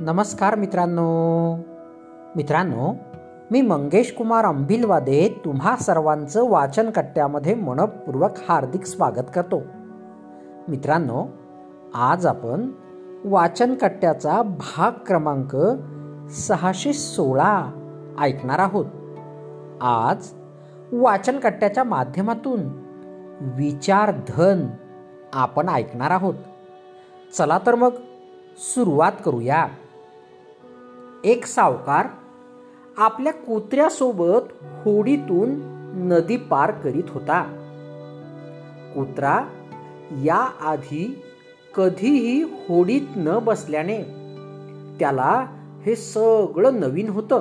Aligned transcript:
नमस्कार 0.00 0.54
मित्रांनो. 0.54 1.56
मित्रांनो 2.36 2.94
मी 3.50 3.60
मंगेश 3.60 4.14
कुमार 4.18 4.44
अंबिलवादे 4.44 5.42
तुम्हा 5.44 5.76
सर्वांचं 5.76 6.48
वाचन 6.48 6.90
कट्ट्यामध्ये 6.90 7.54
मनपूर्वक 7.54 8.30
हार्दिक 8.48 8.86
स्वागत 8.86 9.30
करतो. 9.34 9.62
मित्रांनो 10.68 11.26
आज 11.94 12.26
आपण 12.26 12.70
वाचन 13.24 13.74
कट्ट्याचा 13.74 14.42
भाग 14.42 14.92
क्रमांक 15.06 15.56
सहाशे 16.30 16.92
सोळा 16.92 17.70
ऐकणार 18.20 18.58
आहोत. 18.58 18.86
आज 19.80 20.28
वाचन 20.92 21.38
कट्ट्याच्या 21.38 21.84
माध्यमातून 21.84 22.60
विचारधन 23.40 24.66
आपण 25.32 25.68
ऐकणार 25.68 26.10
आहोत. 26.10 26.34
चला 27.38 27.58
तर 27.66 27.74
मग 27.74 27.90
सुरुवात 28.58 29.12
करूया. 29.24 29.66
एक 31.24 31.46
सावकार 31.46 32.06
आपल्या 32.96 33.32
कुत्र्यासोबत 33.32 34.40
होडीतून 34.62 35.50
नदी 36.12 36.36
पार 36.36 36.70
करीत 36.70 37.02
होता. 37.08 37.42
कुत्रा 38.94 39.40
या 40.24 40.50
आधी 40.60 41.22
कधीही 41.74 42.42
होडीत 42.42 43.02
न 43.16 43.38
बसल्याने 43.38 44.02
त्याला 45.00 45.46
हे 45.86 45.96
सगळं 45.96 46.80
नवीन 46.80 47.08
होतं. 47.08 47.40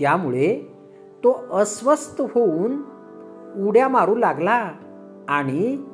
त्यामुळे 0.00 0.74
तो 1.24 1.44
अस्वस्थ 1.52 2.20
होऊन 2.20 2.82
उड्या 3.66 3.88
मारू 3.88 4.14
लागला 4.14 4.70
आणि 5.28 5.84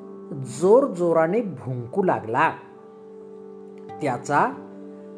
जोर 0.61 0.87
जोराने 0.87 1.41
भुंकू 1.41 2.03
लागला. 2.03 2.51
त्याचा 4.03 4.64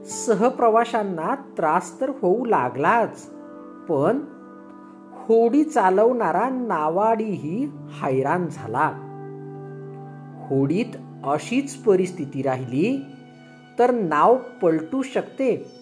सहप्रवाशांना 0.07 1.35
त्रास 1.35 2.01
तर 2.01 2.11
होऊ 2.23 2.45
लागलाच 2.45 3.27
पण 3.89 4.21
होडी 5.13 5.65
चालवणारा 5.65 6.49
नावाडीही 6.49 7.73
हैराण 8.03 8.47
झाला. 8.47 8.91
होडीत 10.49 10.97
अशीच 11.25 11.75
परिस्थिती 11.75 12.43
राहिली 12.43 13.05
तर 13.79 13.91
नाव 13.91 14.37
पलटू 14.63 15.03
शकते. 15.03 15.73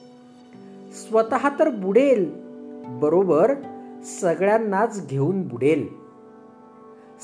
स्वतः 0.92 1.48
तर 1.58 1.70
बुडेल 1.70 2.32
बरोबर 2.86 3.54
सगळ्यांनाच 4.20 5.06
घेऊन 5.08 5.48
बुडेल. 5.48 5.88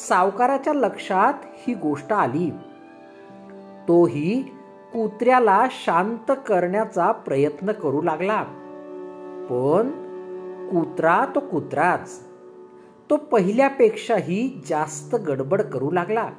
सावकाराच्या 0.08 0.72
लक्षात 0.72 1.34
ही 1.44 1.74
गोष्ट 1.74 2.12
आली. 2.12 2.50
तोही 3.88 4.44
कुत्र्याला 4.92 5.66
शांत 5.70 6.32
करण्याचा 6.46 7.12
प्रयत्न 7.12 7.72
करू 7.72 8.02
लागला. 8.02 8.42
पण 9.50 9.90
कुत्रा 10.70 11.24
तो 11.34 11.40
कुत्राच. 11.40 12.20
तो 13.10 13.16
पहिल्यापेक्षाही 13.16 14.62
जास्त 14.66 15.14
गडबड 15.14 15.62
करू 15.62 15.90
लागला. 15.90 16.30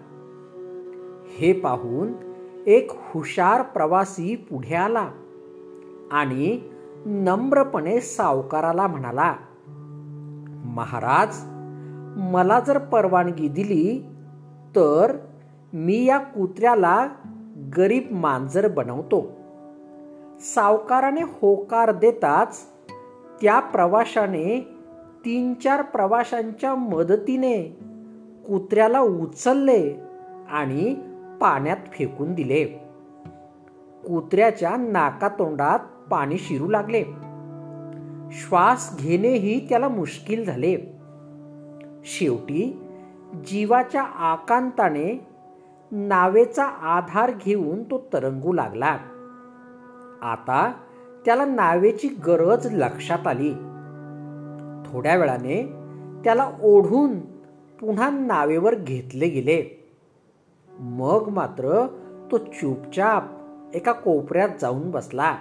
हे 1.38 1.54
पाहून 1.54 2.14
एक 2.68 2.92
हुशार 2.94 3.62
प्रवासी 3.62 4.36
पुढे 4.36 4.76
आला 4.76 5.10
आणि 6.12 6.62
नम्रपणे 7.06 8.02
सावकाराला 8.02 8.88
म्हणाला 8.88 9.36
महाराज 10.66 11.44
मला 12.34 12.60
जर 12.60 12.78
परवानगी 12.78 13.48
दिली 13.48 14.06
तर 14.76 15.18
मी 15.74 16.06
या 16.06 16.18
कुत्र्याला 16.18 17.08
गरीब 17.58 18.04
मांजर 18.12 18.68
बनवतो. 18.68 19.32
सावकाराने 20.40 21.22
होकार 21.22 21.92
देताच 21.92 22.60
त्या 23.42 23.60
प्रवाशाने 23.60 24.68
तीन 25.26 25.54
चार 25.54 25.82
प्रवाशांच्या 25.82 26.76
मदतीने 26.76 27.64
कुत्र्याला 28.48 29.00
उचलले 29.00 29.96
आणि 30.50 30.96
पाण्यात 31.42 31.78
फेकून 31.92 32.34
दिले. 32.34 32.66
कुत्र्याच्या 34.08 34.76
नाकातोंडात 34.78 35.80
पाणी 36.12 36.38
शिरू 36.38 36.70
लागले. 36.70 37.04
श्वास 38.32 38.98
घेणेही 39.00 39.70
त्याला 39.70 39.88
मुश्किल 39.90 40.46
झाले. 40.46 40.78
शेवटी 42.04 42.82
जीवाच्या 43.34 44.04
आकांताने 44.04 45.28
नावेचा 45.92 46.64
आधार 46.66 47.32
घेऊन 47.46 47.84
तो 47.84 48.10
तरंगू 48.14 48.54
लागला. 48.54 48.98
आता 50.22 50.74
त्याला 51.26 51.46
नावेची 51.46 52.08
गरज 52.08 52.68
लक्षात 52.72 53.28
आली. 53.28 53.54
थोड्या 54.86 55.16
वेळाने 55.16 55.74
त्याला 56.24 56.52
ओढून 56.64 57.20
पुन्हा 57.80 58.10
नावेवर 58.10 58.76
घेतले 58.76 59.30
गेले. 59.30 59.90
मग 60.80 61.30
मात्र 61.30 61.88
तो 62.32 62.38
चुपचाप 62.38 63.24
एका 63.74 63.92
कोपऱ्यात 63.92 64.50
जाऊन 64.62 64.92
बसला. 64.92 65.36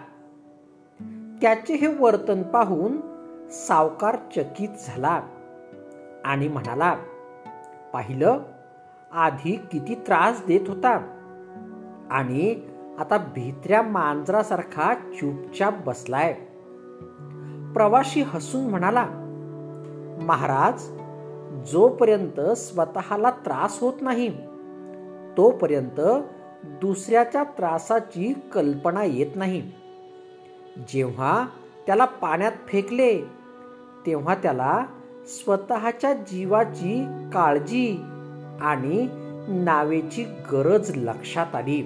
त्याचे 1.42 1.74
हे 1.74 1.86
वर्तन 1.86 2.42
पाहून 2.42 3.00
सावकार 3.50 4.16
चकित 4.36 4.68
झाला 4.86 5.20
आणि 6.24 6.48
म्हणाला 6.48 6.94
पाहिलं 7.92 8.38
आधी 9.12 9.56
किती 9.72 9.94
त्रास 9.94 10.44
देत 10.46 10.60
होता? 10.68 10.90
आणि 12.10 12.60
आता 12.98 13.16
भित्र्या 13.18 13.82
मांजरासारखा 13.82 14.94
चुपचाप 14.94 15.74
बसलाय. 15.86 16.32
प्रवाशी 17.74 18.22
हसून 18.22 18.70
म्हणाला 18.70 19.06
महाराज 20.22 20.82
जोपर्यंत 21.72 22.40
स्वतःला 22.40 23.30
त्रास 23.30 23.78
होत 23.80 23.92
नाही 24.00 24.28
तोपर्यंत 25.36 26.00
दुसऱ्याच्या 26.64 27.44
त्रासाची 27.44 28.32
कल्पना 28.54 29.04
येत 29.04 29.36
नाही. 29.36 29.60
जेव्हा 30.88 31.46
त्याला 31.86 32.04
पाण्यात 32.04 32.52
फेकले 32.66 33.18
तेव्हा 34.06 34.34
त्याला 34.34 34.84
स्वतःच्या 35.26 36.12
जीवाची 36.12 37.06
काळजी 37.34 38.02
आणि 38.60 39.08
नावेची 39.48 40.24
गरज 40.24 40.96
लक्षात 40.96 41.54
आली. 41.54 41.82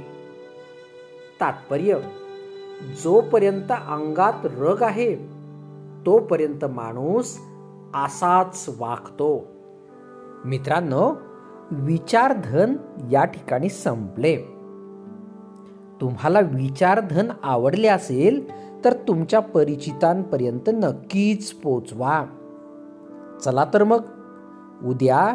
तात्पर्य 1.41 1.99
जोपर्यंत 3.05 3.71
अंगात 3.71 4.33
रग 4.45 4.83
आहे 4.83 5.15
तोपर्यंत 6.07 6.65
माणूस 6.65 7.39
असाच 7.95 8.71
वागतो. 8.79 9.47
मित्रांनो 10.45 11.13
विचारधन 11.71 12.77
या 13.11 13.25
ठिकाणी 13.25 13.69
संपले. 13.69 14.37
तुम्हाला 16.01 16.41
विचारधन 16.41 17.33
आवडले 17.43 17.89
असेल 17.89 18.51
तर 18.85 18.93
तुमच्या 18.93 19.41
परिचितांपर्यंत 19.41 20.71
नक्कीच 20.73 21.53
पोचवा. 21.53 22.25
चला 23.45 23.65
तर 23.75 23.85
मग 23.85 24.01
उद्या 24.85 25.35